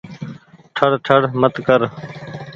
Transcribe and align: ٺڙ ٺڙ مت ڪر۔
ٺڙ 0.75 0.91
ٺڙ 1.05 1.21
مت 1.41 1.53
ڪر۔ 1.67 1.79